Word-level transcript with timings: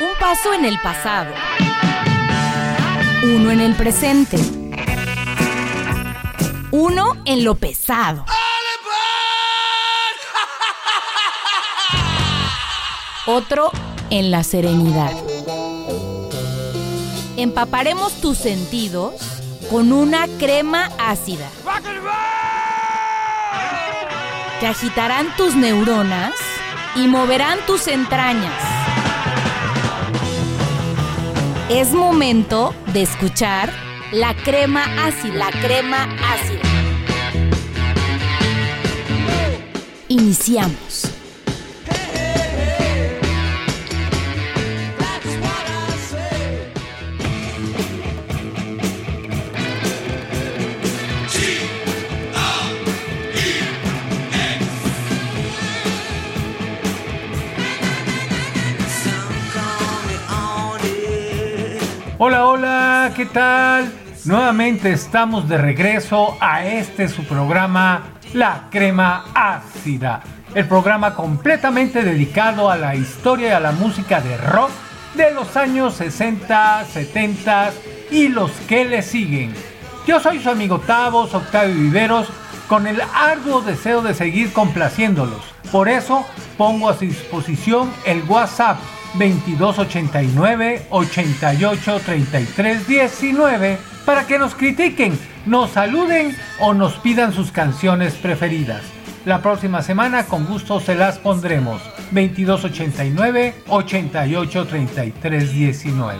Un 0.00 0.18
paso 0.18 0.54
en 0.54 0.64
el 0.64 0.80
pasado. 0.80 1.30
Uno 3.22 3.50
en 3.50 3.60
el 3.60 3.74
presente. 3.74 4.38
Uno 6.70 7.20
en 7.26 7.44
lo 7.44 7.54
pesado. 7.54 8.24
Otro 13.26 13.70
en 14.08 14.30
la 14.30 14.42
serenidad. 14.42 15.12
Empaparemos 17.36 18.14
tus 18.22 18.38
sentidos 18.38 19.14
con 19.70 19.92
una 19.92 20.26
crema 20.38 20.90
ácida 20.98 21.48
que 24.60 24.66
agitarán 24.66 25.36
tus 25.36 25.54
neuronas 25.54 26.32
y 26.96 27.06
moverán 27.06 27.58
tus 27.66 27.86
entrañas. 27.86 28.69
Es 31.70 31.92
momento 31.92 32.74
de 32.92 33.02
escuchar 33.02 33.72
la 34.10 34.34
crema 34.34 34.82
ácida, 35.06 35.34
la 35.34 35.50
crema 35.52 36.08
ácida. 36.20 36.62
Iniciamos. 40.08 40.89
Hola, 62.22 62.44
hola, 62.44 63.12
¿qué 63.16 63.24
tal? 63.24 63.90
Nuevamente 64.26 64.92
estamos 64.92 65.48
de 65.48 65.56
regreso 65.56 66.36
a 66.38 66.66
este 66.66 67.08
su 67.08 67.24
programa 67.24 68.08
La 68.34 68.68
Crema 68.70 69.24
Ácida, 69.32 70.20
el 70.54 70.68
programa 70.68 71.14
completamente 71.14 72.02
dedicado 72.02 72.70
a 72.70 72.76
la 72.76 72.94
historia 72.94 73.48
y 73.48 73.52
a 73.52 73.60
la 73.60 73.72
música 73.72 74.20
de 74.20 74.36
rock 74.36 74.68
de 75.14 75.30
los 75.30 75.56
años 75.56 75.94
60, 75.94 76.84
70 76.92 77.70
y 78.10 78.28
los 78.28 78.50
que 78.68 78.84
le 78.84 79.00
siguen. 79.00 79.54
Yo 80.06 80.20
soy 80.20 80.40
su 80.40 80.50
amigo 80.50 80.78
Tavos, 80.78 81.32
Octavio 81.32 81.74
Viveros, 81.74 82.28
con 82.68 82.86
el 82.86 83.00
arduo 83.14 83.62
deseo 83.62 84.02
de 84.02 84.12
seguir 84.12 84.52
complaciéndolos. 84.52 85.40
Por 85.72 85.88
eso 85.88 86.26
pongo 86.58 86.90
a 86.90 86.98
su 86.98 87.06
disposición 87.06 87.90
el 88.04 88.22
WhatsApp 88.24 88.76
2289 89.14 90.82
88 90.90 92.00
33 92.04 92.86
19 92.86 93.78
para 94.04 94.26
que 94.26 94.38
nos 94.38 94.54
critiquen, 94.54 95.18
nos 95.46 95.70
saluden 95.70 96.36
o 96.60 96.74
nos 96.74 96.94
pidan 96.94 97.32
sus 97.32 97.52
canciones 97.52 98.14
preferidas. 98.14 98.82
La 99.24 99.42
próxima 99.42 99.82
semana 99.82 100.24
con 100.24 100.46
gusto 100.46 100.80
se 100.80 100.94
las 100.94 101.18
pondremos. 101.18 101.82
2289 102.10 103.54
88 103.68 104.66
33 104.66 105.52
19. 105.52 106.18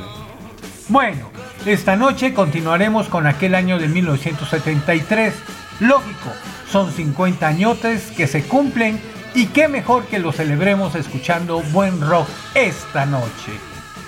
Bueno, 0.88 1.30
esta 1.64 1.96
noche 1.96 2.34
continuaremos 2.34 3.08
con 3.08 3.26
aquel 3.26 3.54
año 3.54 3.78
de 3.78 3.88
1973. 3.88 5.34
Lógico, 5.80 6.30
son 6.70 6.92
50 6.92 7.46
añotes 7.46 8.10
que 8.10 8.26
se 8.26 8.42
cumplen 8.42 9.00
y 9.34 9.46
qué 9.46 9.68
mejor 9.68 10.04
que 10.06 10.18
lo 10.18 10.32
celebremos 10.32 10.94
escuchando 10.94 11.62
buen 11.72 12.00
rock 12.00 12.28
esta 12.54 13.06
noche. 13.06 13.52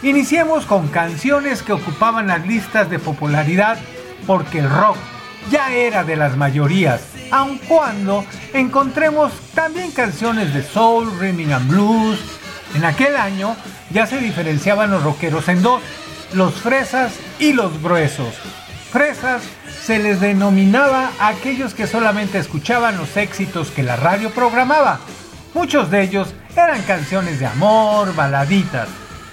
Iniciemos 0.02 0.66
con 0.66 0.88
canciones 0.88 1.62
que 1.62 1.72
ocupaban 1.72 2.26
las 2.26 2.46
listas 2.46 2.90
de 2.90 2.98
popularidad 2.98 3.78
porque 4.26 4.58
el 4.58 4.70
rock 4.70 4.96
ya 5.50 5.72
era 5.72 6.04
de 6.04 6.16
las 6.16 6.36
mayorías, 6.36 7.02
aun 7.30 7.58
cuando 7.58 8.24
encontremos 8.52 9.32
también 9.54 9.90
canciones 9.92 10.54
de 10.54 10.62
soul, 10.62 11.10
rhythm 11.18 11.52
and 11.52 11.68
blues. 11.68 12.18
En 12.74 12.84
aquel 12.84 13.16
año 13.16 13.56
ya 13.90 14.06
se 14.06 14.18
diferenciaban 14.18 14.90
los 14.90 15.02
rockeros 15.02 15.48
en 15.48 15.62
dos, 15.62 15.82
los 16.32 16.54
fresas 16.54 17.12
y 17.38 17.52
los 17.52 17.82
gruesos. 17.82 18.34
Fresas 18.90 19.42
se 19.84 19.98
les 19.98 20.20
denominaba 20.20 21.10
a 21.18 21.28
aquellos 21.28 21.74
que 21.74 21.88
solamente 21.88 22.38
escuchaban 22.38 22.96
los 22.96 23.16
éxitos 23.16 23.72
que 23.72 23.82
la 23.82 23.96
radio 23.96 24.30
programaba. 24.30 25.00
Muchos 25.54 25.90
de 25.90 26.02
ellos 26.02 26.34
eran 26.54 26.82
canciones 26.82 27.40
de 27.40 27.46
amor, 27.46 28.14
baladitas. 28.14 28.88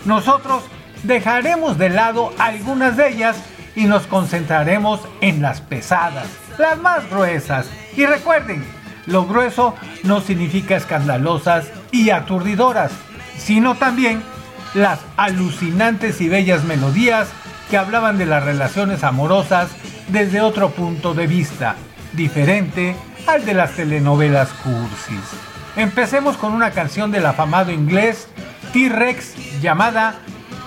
Nosotros 0.06 0.64
dejaremos 1.04 1.78
de 1.78 1.90
lado 1.90 2.34
algunas 2.40 2.98
de 2.98 3.10
ellas 3.10 3.38
y 3.76 3.86
nos 3.86 4.08
concentraremos 4.08 5.02
en 5.22 5.44
las 5.44 5.62
pesadas, 5.62 6.28
las 6.58 6.80
más 6.80 7.08
gruesas. 7.12 7.68
Y 7.96 8.08
recuerden, 8.08 8.66
lo 9.06 9.28
grueso 9.28 9.76
no 10.04 10.20
significa 10.20 10.76
escandalosas 10.76 11.68
y 11.92 12.10
aturdidoras, 12.10 12.92
sino 13.38 13.76
también 13.76 14.24
las 14.74 15.00
alucinantes 15.16 16.22
y 16.22 16.28
bellas 16.28 16.64
melodías 16.64 17.28
que 17.70 17.78
hablaban 17.78 18.18
de 18.18 18.26
las 18.26 18.44
relaciones 18.44 19.04
amorosas 19.04 19.70
desde 20.10 20.42
otro 20.42 20.70
punto 20.72 21.14
de 21.14 21.28
vista, 21.28 21.76
diferente 22.14 22.96
al 23.28 23.46
de 23.46 23.54
las 23.54 23.76
telenovelas 23.76 24.50
cursis. 24.64 25.22
Empecemos 25.76 26.36
con 26.38 26.54
una 26.54 26.72
canción 26.72 27.12
del 27.12 27.26
afamado 27.26 27.72
inglés 27.72 28.28
T-Rex 28.74 29.62
llamada 29.62 30.16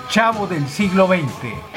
Chavo 0.09 0.47
del 0.47 0.67
siglo 0.67 1.07
XX. 1.07 1.72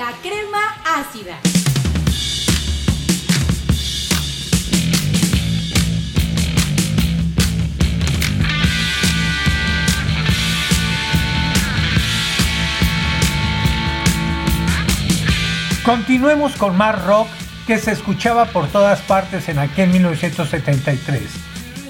La 0.00 0.12
crema 0.22 0.58
ácida. 0.82 1.38
Continuemos 15.84 16.56
con 16.56 16.78
más 16.78 17.04
rock 17.04 17.28
que 17.66 17.76
se 17.76 17.92
escuchaba 17.92 18.46
por 18.46 18.68
todas 18.68 19.02
partes 19.02 19.50
en 19.50 19.58
aquel 19.58 19.90
1973. 19.90 21.20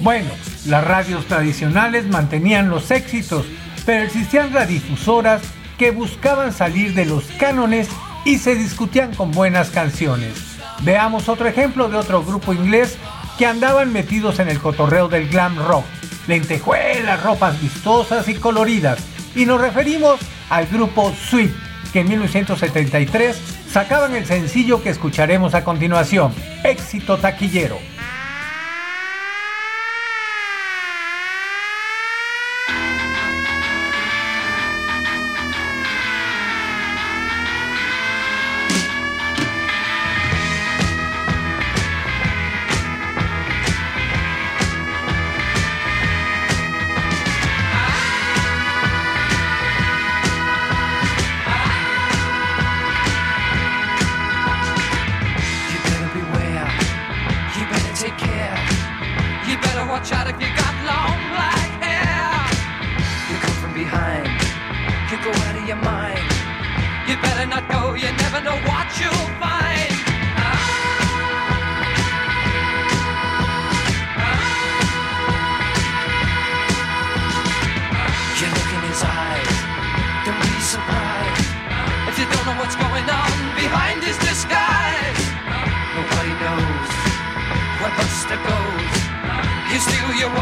Bueno, 0.01 0.31
las 0.67 0.83
radios 0.83 1.27
tradicionales 1.27 2.09
mantenían 2.09 2.71
los 2.71 2.91
éxitos, 2.91 3.47
pero 3.87 4.03
existían 4.03 4.53
radiodifusoras 4.53 5.43
que 5.81 5.93
buscaban 5.93 6.53
salir 6.53 6.93
de 6.93 7.07
los 7.07 7.25
cánones 7.39 7.89
y 8.27 8.37
se 8.37 8.55
discutían 8.55 9.15
con 9.15 9.31
buenas 9.33 9.71
canciones. 9.71 10.35
Veamos 10.83 11.31
otro 11.31 11.49
ejemplo 11.49 11.89
de 11.89 11.97
otro 11.97 12.23
grupo 12.23 12.53
inglés 12.53 12.99
que 13.39 13.47
andaban 13.47 13.91
metidos 13.91 14.41
en 14.41 14.51
el 14.51 14.61
cotorreo 14.61 15.09
del 15.09 15.31
glam 15.31 15.57
rock, 15.57 15.87
lentejuelas, 16.27 17.23
ropas 17.23 17.59
vistosas 17.63 18.29
y 18.29 18.35
coloridas, 18.35 18.99
y 19.35 19.47
nos 19.47 19.59
referimos 19.59 20.21
al 20.51 20.67
grupo 20.67 21.15
Sweet, 21.15 21.51
que 21.95 22.01
en 22.01 22.11
1973 22.11 23.41
sacaban 23.73 24.15
el 24.15 24.27
sencillo 24.27 24.83
que 24.83 24.91
escucharemos 24.91 25.55
a 25.55 25.65
continuación, 25.65 26.35
Éxito 26.63 27.17
Taquillero. 27.17 27.79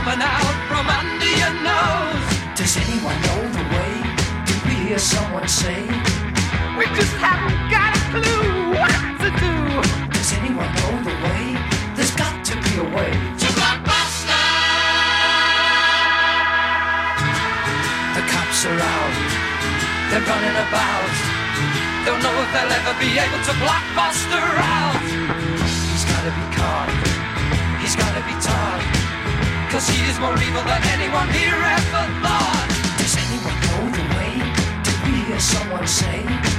coming 0.08 0.24
out 0.24 0.56
from 0.68 0.86
under 0.88 1.32
your 1.36 1.54
nose. 1.60 2.28
Does 2.56 2.76
anyone 2.80 3.18
know 3.28 3.40
the 3.52 3.64
way? 3.76 3.92
Did 4.48 4.60
we 4.64 4.74
hear 4.88 4.98
someone 4.98 5.46
say? 5.46 5.84
We 6.78 6.84
just 6.96 7.12
haven't 7.20 7.60
got 7.68 7.92
a 7.92 8.00
clue 8.08 8.72
what 8.80 8.96
to 9.20 9.28
do. 9.44 9.54
Does 10.16 10.32
anyone 10.40 10.70
know 10.80 10.92
the 11.04 11.16
way? 11.28 11.44
There's 11.94 12.14
got 12.16 12.34
to 12.48 12.54
be 12.56 12.72
a 12.80 12.88
way. 12.96 13.12
To 13.42 13.48
Blockbuster! 13.58 14.48
The 18.16 18.22
cops 18.32 18.60
are 18.64 18.80
out. 18.80 19.16
They're 20.08 20.24
running 20.24 20.58
about. 20.64 21.12
Don't 22.06 22.22
know 22.24 22.34
if 22.44 22.48
they'll 22.54 22.76
ever 22.80 22.94
be 22.96 23.10
able 23.20 23.40
to 23.44 23.54
blockbuster 23.60 24.44
out. 24.56 25.04
He's 25.92 26.04
gotta 26.08 26.32
be 26.32 26.56
caught. 26.56 27.07
Cause 29.70 29.86
she 29.86 30.00
is 30.04 30.18
more 30.18 30.32
evil 30.42 30.62
than 30.62 30.82
anyone 30.96 31.28
here 31.28 31.54
ever 31.54 32.04
thought 32.24 32.68
Does 32.96 33.14
anyone 33.16 33.58
know 33.68 33.84
the 33.92 34.04
way 34.16 34.32
to 34.82 34.92
be 35.04 35.34
as 35.34 35.44
someone 35.44 35.86
say? 35.86 36.57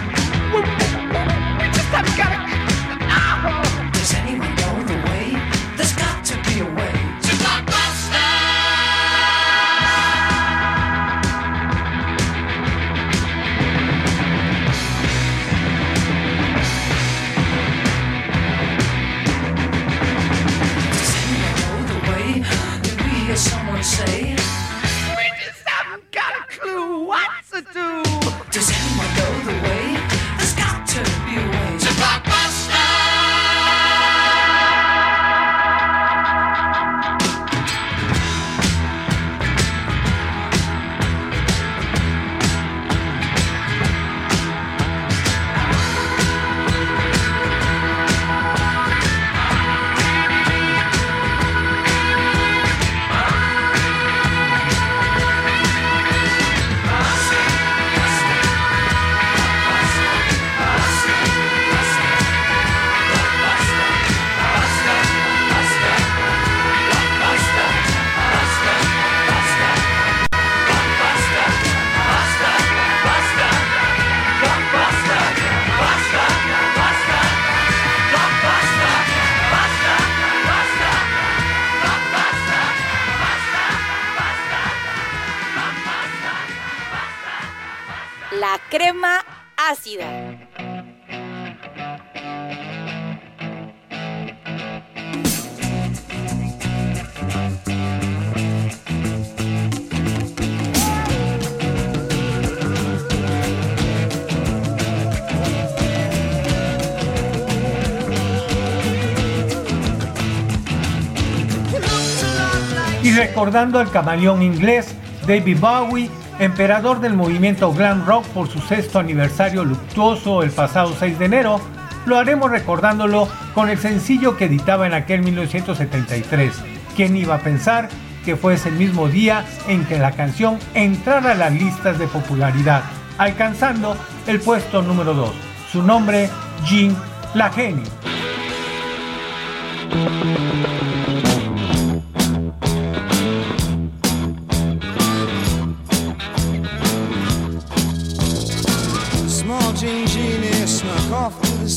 Recordando 113.04 113.80
al 113.80 113.92
camaleón 113.92 114.42
inglés 114.42 114.96
David 115.28 115.60
Bowie, 115.60 116.10
emperador 116.40 117.00
del 117.00 117.14
movimiento 117.14 117.72
glam 117.72 118.06
rock 118.06 118.26
por 118.28 118.50
su 118.50 118.60
sexto 118.60 119.00
aniversario 119.00 119.64
luctuoso 119.64 120.44
el 120.44 120.52
pasado 120.52 120.94
6 120.98 121.20
de 121.20 121.26
enero, 121.26 121.62
lo 122.06 122.18
haremos 122.18 122.50
recordándolo 122.50 123.28
con 123.54 123.70
el 123.70 123.78
sencillo 123.78 124.38
que 124.38 124.46
editaba 124.46 124.88
en 124.88 124.94
aquel 124.94 125.22
1973. 125.22 126.54
¿Quién 126.96 127.16
iba 127.16 127.36
a 127.36 127.40
pensar 127.40 127.90
que 128.26 128.36
fuese 128.36 128.70
el 128.70 128.76
mismo 128.76 129.08
día 129.08 129.46
en 129.68 129.86
que 129.86 130.00
la 130.00 130.12
canción 130.12 130.60
entrara 130.74 131.32
a 131.32 131.36
las 131.36 131.54
listas 131.54 132.00
de 132.00 132.08
popularidad, 132.08 132.84
alcanzando 133.18 133.96
el 134.28 134.40
puesto 134.40 134.82
número 134.82 135.14
2? 135.14 135.32
Su 135.72 135.84
nombre, 135.84 136.30
Jean 136.66 136.96
Lageni. 137.34 137.84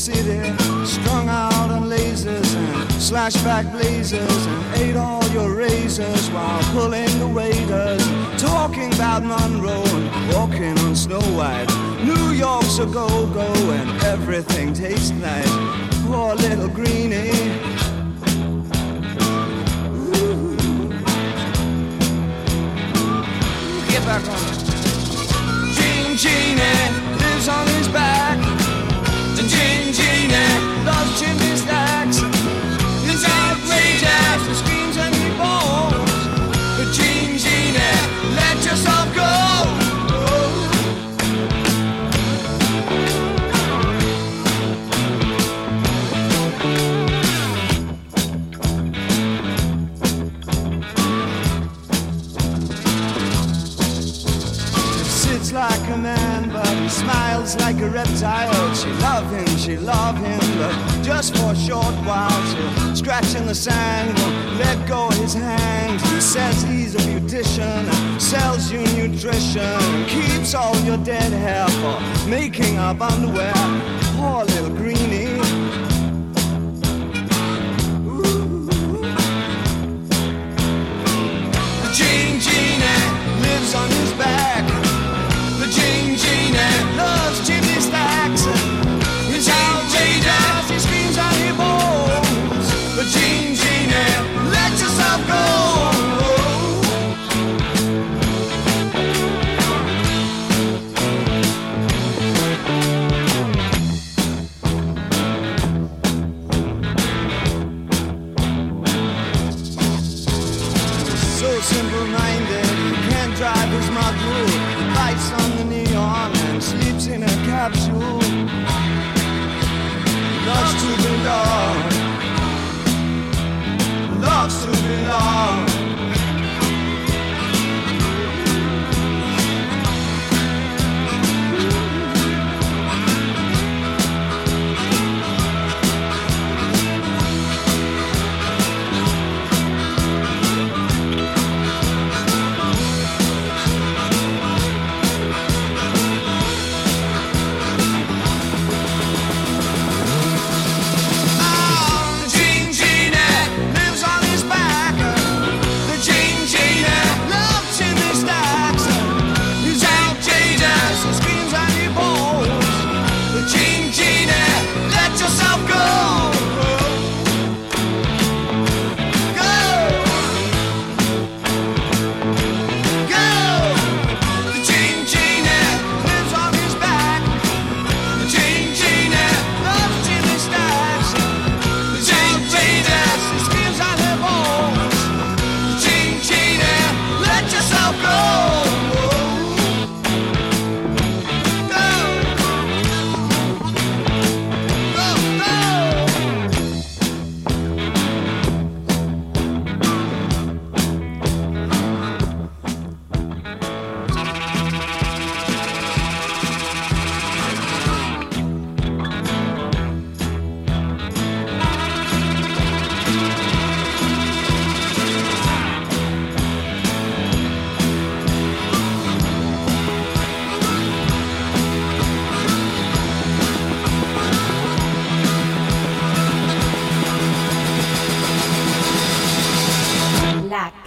City, 0.03 0.41
strung 0.85 1.29
out 1.29 1.71
on 1.71 1.83
lasers 1.83 2.55
and 2.57 2.89
slashback 2.99 3.71
blazers, 3.71 4.45
and 4.47 4.75
ate 4.75 4.97
all 4.97 5.23
your 5.29 5.55
razors 5.55 6.29
while 6.31 6.61
pulling 6.73 7.07
the 7.19 7.27
waiters, 7.27 8.05
talking 8.37 8.93
about 8.95 9.23
Monroe 9.23 9.81
and 9.95 10.33
walking 10.33 10.77
on 10.79 10.93
Snow 10.93 11.21
White. 11.37 11.69
New 12.03 12.31
York's 12.33 12.79
a 12.79 12.85
go-go 12.85 13.47
and 13.71 14.03
everything 14.03 14.73
tastes 14.73 15.11
nice. 15.11 15.53
Poor 16.05 16.35
little 16.35 16.67
greenie. 16.67 17.31
Get 23.87 24.03
back 24.03 24.23
on. 24.27 24.43
Gene 25.75 26.17
Genie 26.17 26.89
lives 27.21 27.47
on 27.47 27.65
his 27.67 27.87
back. 27.87 28.32
Those 30.85 31.19
chimney 31.19 31.55
stacks. 31.55 32.32
Like 57.43 57.79
a 57.81 57.89
reptile. 57.89 58.73
She 58.73 58.89
love 59.03 59.29
him, 59.29 59.57
she 59.57 59.77
love 59.77 60.17
him, 60.17 60.39
but 60.57 61.03
just 61.03 61.35
for 61.35 61.51
a 61.51 61.55
short 61.55 61.93
while. 62.07 62.41
She'll 62.49 62.95
scratch 62.95 63.35
in 63.35 63.45
the 63.45 63.55
sand, 63.55 64.17
let 64.57 64.87
go 64.87 65.09
his 65.09 65.33
hand. 65.33 65.99
He 66.01 66.21
says 66.21 66.63
he's 66.63 66.95
a 66.95 66.99
beautician, 66.99 67.83
sells 68.19 68.71
you 68.71 68.79
nutrition, 68.95 70.05
keeps 70.07 70.55
all 70.55 70.75
your 70.85 70.97
dead 70.97 71.33
hair 71.33 71.67
for 71.81 72.29
making 72.29 72.77
up 72.77 73.01
underwear. 73.01 73.53
Poor 74.15 74.45
little 74.45 74.69
greenie. 74.69 75.02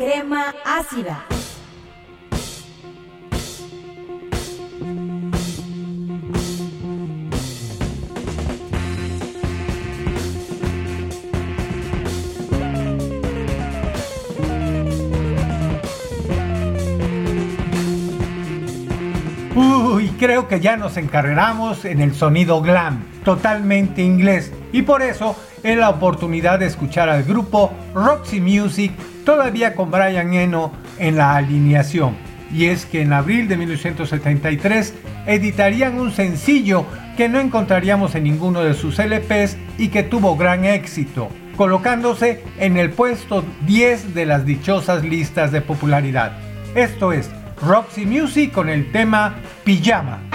Crema 0.07 0.55
ácida. 0.65 1.25
Uy, 19.57 20.11
creo 20.21 20.47
que 20.47 20.61
ya 20.61 20.77
nos 20.77 20.97
encarreramos 20.97 21.85
en 21.85 22.01
el 22.01 22.15
sonido 22.15 22.63
glam, 22.63 23.03
totalmente 23.25 24.03
inglés, 24.03 24.53
y 24.71 24.83
por 24.83 25.03
eso 25.03 25.35
es 25.65 25.77
la 25.77 25.91
oportunidad 25.91 26.61
de 26.61 26.67
escuchar 26.67 27.09
al 27.09 27.25
grupo 27.25 27.73
Roxy 27.93 28.41
Music, 28.41 28.93
todavía 29.27 29.75
con 29.75 29.91
Brian 29.91 30.33
Eno 30.33 30.73
en 30.99 31.17
la 31.17 31.37
alineación. 31.37 32.17
Y 32.51 32.67
es 32.67 32.87
que 32.87 33.03
en 33.03 33.13
abril 33.13 33.49
de 33.49 33.59
1973 33.59 34.95
editarían 35.27 35.99
un 35.99 36.13
sencillo 36.13 36.87
que 37.17 37.29
no 37.29 37.41
encontraríamos 37.41 38.15
en 38.15 38.25
ninguno 38.25 38.63
de 38.63 38.73
sus 38.73 38.99
LPs 38.99 39.59
y 39.77 39.89
que 39.89 40.05
tuvo 40.05 40.37
gran 40.37 40.65
éxito, 40.65 41.29
colocándose 41.57 42.45
en 42.59 42.77
el 42.77 42.91
puesto 42.91 43.45
10 43.67 44.15
de 44.15 44.27
las 44.27 44.47
dichosas 44.47 45.05
listas 45.05 45.51
de 45.51 45.61
popularidad. 45.61 46.39
Esto 46.77 47.13
es 47.13 47.29
Roxy 47.61 48.07
Music 48.07 48.53
con 48.53 48.69
el 48.69 48.93
tema 48.93 49.35
Pijama. 49.65 50.26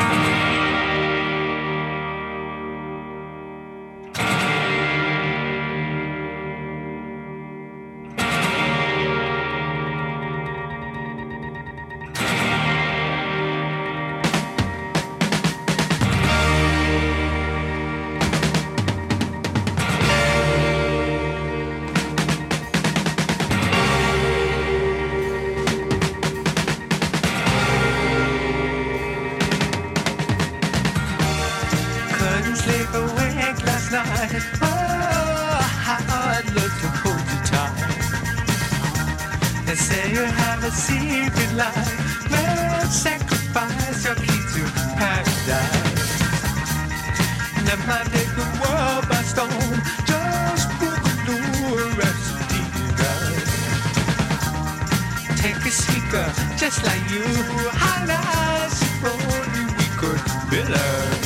take 55.41 55.65
a 55.65 55.71
sneaker 55.71 56.32
just 56.56 56.84
like 56.86 57.01
you. 57.10 57.23
Holla, 57.73 58.69
suppose 58.69 59.58
we 59.80 59.88
could 59.97 60.21
build 60.51 61.20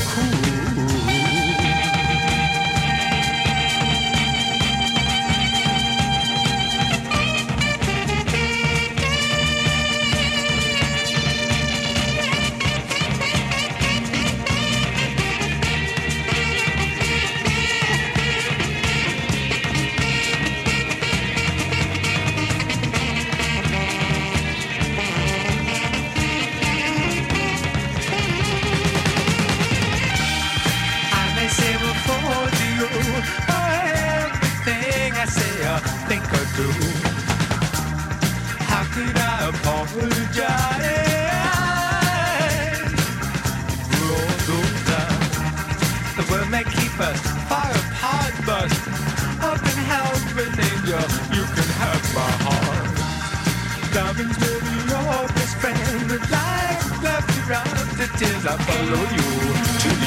it 58.16 58.22
is 58.22 58.46
I 58.46 58.56
follow 58.58 59.02
you 59.12 60.00
to 60.00 60.05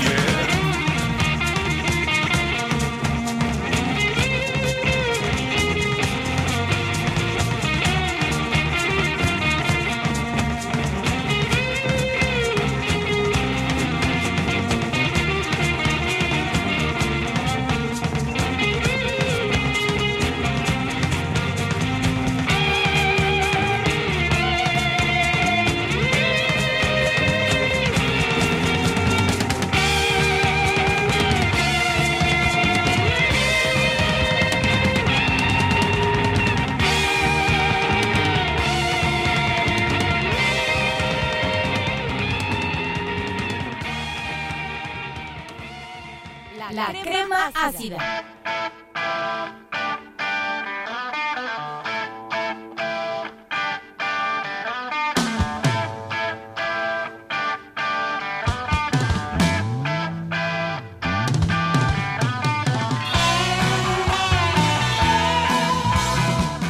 la 46.79 46.93
crema 46.93 47.51
ácida. 47.55 48.25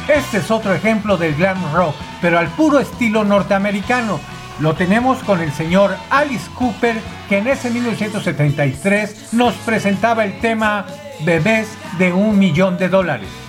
Este 0.07 0.37
es 0.37 0.49
otro 0.49 0.73
ejemplo 0.73 1.17
del 1.17 1.35
glam 1.35 1.71
rock, 1.71 1.93
pero 2.19 2.39
al 2.39 2.47
puro 2.47 2.79
estilo 2.79 3.23
norteamericano 3.23 4.19
lo 4.59 4.73
tenemos 4.73 5.19
con 5.23 5.41
el 5.41 5.51
señor 5.51 5.95
Alice 6.09 6.49
Cooper, 6.55 6.95
que 7.27 7.37
en 7.37 7.47
ese 7.47 7.69
1973 7.69 9.33
nos 9.33 9.53
presentaba 9.55 10.25
el 10.25 10.39
tema 10.39 10.85
Bebés 11.21 11.69
de 11.97 12.11
un 12.11 12.37
millón 12.37 12.77
de 12.77 12.89
dólares. 12.89 13.48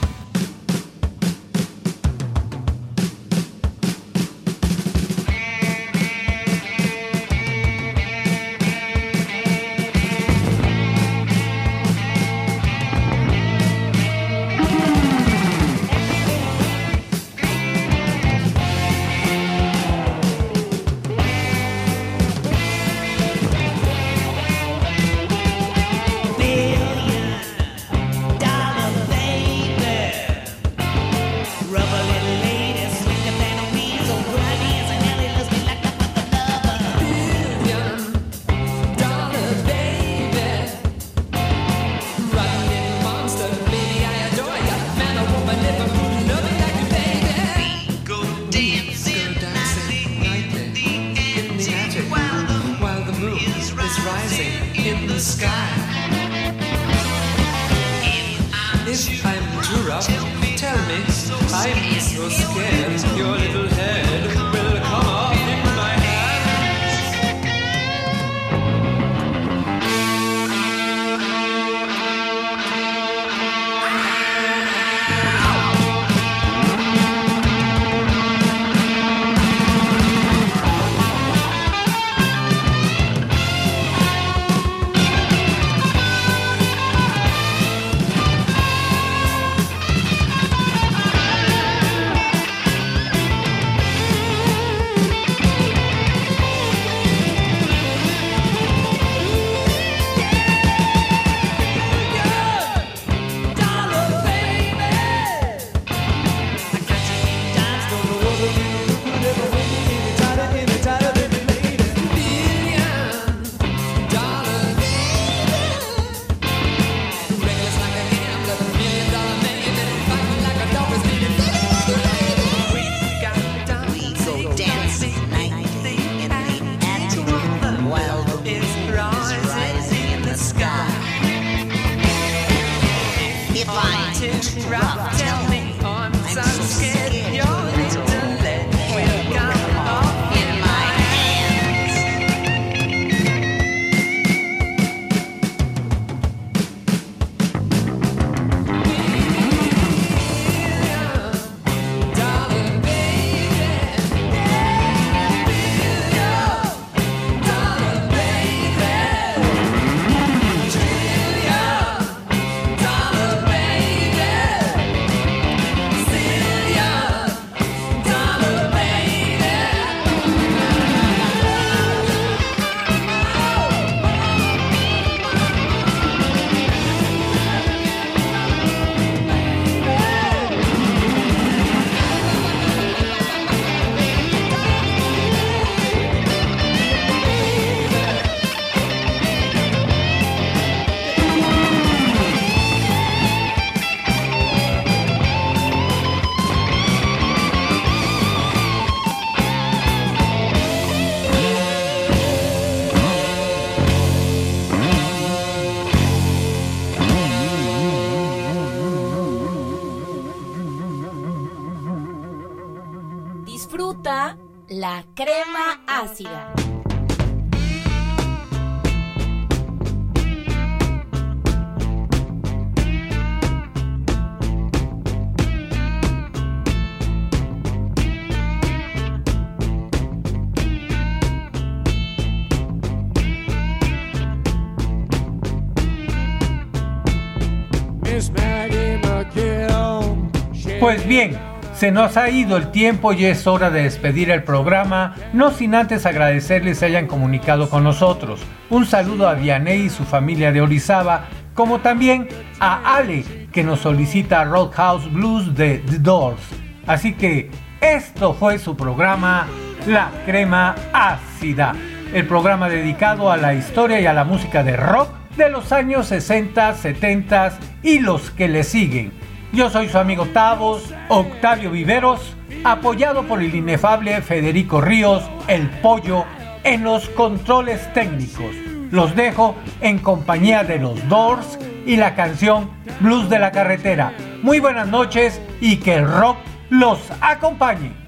Pues 240.80 241.06
bien, 241.06 241.38
se 241.74 241.90
nos 241.90 242.16
ha 242.16 242.28
ido 242.30 242.56
el 242.56 242.70
tiempo 242.70 243.12
y 243.12 243.24
es 243.24 243.46
hora 243.46 243.70
de 243.70 243.84
despedir 243.84 244.30
el 244.30 244.42
programa, 244.42 245.14
no 245.32 245.50
sin 245.50 245.74
antes 245.74 246.04
agradecerles 246.06 246.78
se 246.78 246.86
hayan 246.86 247.06
comunicado 247.06 247.68
con 247.70 247.84
nosotros. 247.84 248.40
Un 248.68 248.86
saludo 248.86 249.28
a 249.28 249.34
Vianney 249.34 249.82
y 249.82 249.90
su 249.90 250.04
familia 250.04 250.52
de 250.52 250.60
Orizaba, 250.60 251.24
como 251.54 251.80
también 251.80 252.28
a 252.60 252.96
Ale, 252.96 253.24
que 253.52 253.62
nos 253.62 253.80
solicita 253.80 254.44
Roadhouse 254.44 255.10
Blues 255.12 255.54
de 255.54 255.78
The 255.78 255.98
Doors. 255.98 256.42
Así 256.86 257.14
que 257.14 257.50
esto 257.80 258.34
fue 258.34 258.58
su 258.58 258.76
programa 258.76 259.46
La 259.86 260.10
Crema 260.26 260.74
Ácida, 260.92 261.74
el 262.12 262.26
programa 262.26 262.68
dedicado 262.68 263.30
a 263.30 263.36
la 263.36 263.54
historia 263.54 264.00
y 264.00 264.06
a 264.06 264.12
la 264.12 264.24
música 264.24 264.62
de 264.62 264.76
rock 264.76 265.19
de 265.40 265.48
los 265.48 265.72
años 265.72 266.08
60, 266.08 266.74
70 266.74 267.58
y 267.82 268.00
los 268.00 268.30
que 268.30 268.46
le 268.46 268.62
siguen. 268.62 269.10
Yo 269.54 269.70
soy 269.70 269.88
su 269.88 269.96
amigo 269.96 270.26
Tavos, 270.26 270.92
Octavio 271.08 271.70
Viveros, 271.70 272.36
apoyado 272.62 273.22
por 273.22 273.40
el 273.40 273.54
inefable 273.54 274.20
Federico 274.20 274.82
Ríos, 274.82 275.22
el 275.48 275.70
pollo, 275.80 276.26
en 276.62 276.84
los 276.84 277.08
controles 277.08 277.90
técnicos. 277.94 278.54
Los 278.90 279.16
dejo 279.16 279.54
en 279.80 279.98
compañía 279.98 280.62
de 280.62 280.78
los 280.78 281.08
Doors 281.08 281.58
y 281.86 281.96
la 281.96 282.14
canción 282.14 282.68
Blues 283.00 283.30
de 283.30 283.38
la 283.38 283.50
Carretera. 283.50 284.12
Muy 284.42 284.60
buenas 284.60 284.88
noches 284.88 285.40
y 285.62 285.78
que 285.78 285.94
el 285.94 286.06
rock 286.06 286.36
los 286.68 286.98
acompañe. 287.22 287.99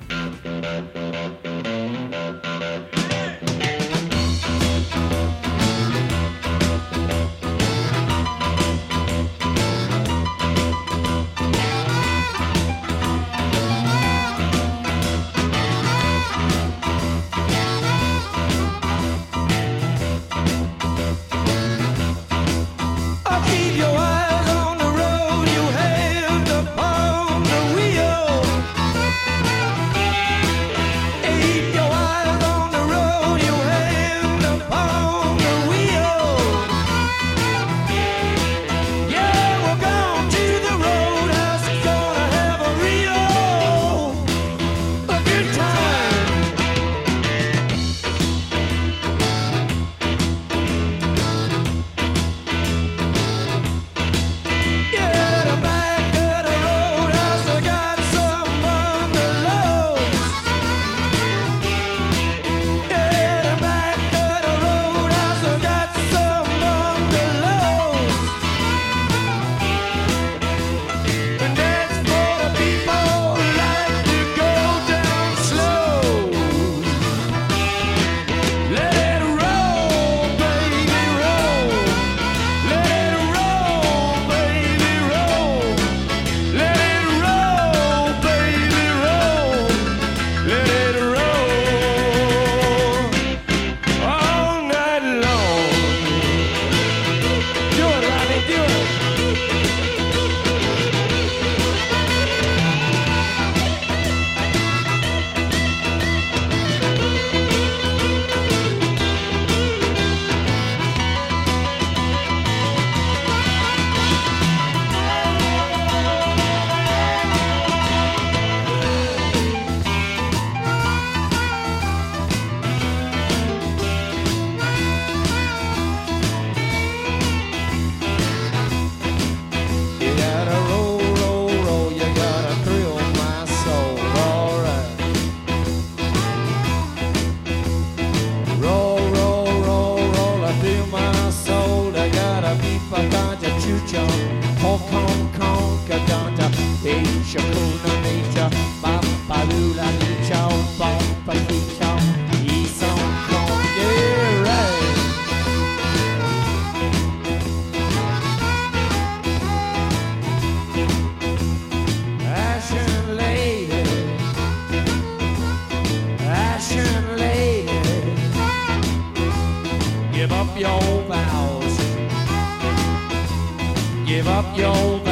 your 174.55 175.12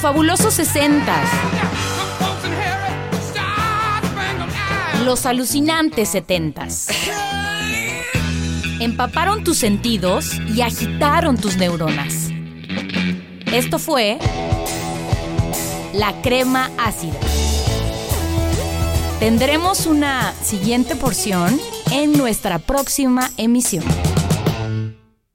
los 0.00 0.12
fabulosos 0.12 0.54
sesentas, 0.54 1.28
los 5.04 5.26
alucinantes 5.26 6.08
setentas. 6.08 6.88
Empaparon 8.80 9.44
tus 9.44 9.58
sentidos 9.58 10.36
y 10.54 10.62
agitaron 10.62 11.36
tus 11.36 11.58
neuronas. 11.58 12.30
Esto 13.52 13.78
fue 13.78 14.18
la 15.92 16.14
crema 16.22 16.70
ácida. 16.78 17.18
Tendremos 19.18 19.84
una 19.84 20.32
siguiente 20.42 20.96
porción 20.96 21.60
en 21.90 22.12
nuestra 22.12 22.58
próxima 22.58 23.30
emisión. 23.36 23.84